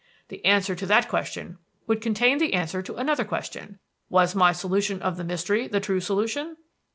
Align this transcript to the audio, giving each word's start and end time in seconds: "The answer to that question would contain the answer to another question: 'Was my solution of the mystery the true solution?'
"The 0.29 0.43
answer 0.43 0.73
to 0.73 0.87
that 0.87 1.07
question 1.09 1.59
would 1.85 2.01
contain 2.01 2.39
the 2.39 2.55
answer 2.55 2.81
to 2.81 2.95
another 2.95 3.23
question: 3.23 3.77
'Was 4.09 4.33
my 4.33 4.51
solution 4.51 4.99
of 4.99 5.15
the 5.15 5.23
mystery 5.23 5.67
the 5.67 5.79
true 5.79 5.99
solution?' 5.99 6.57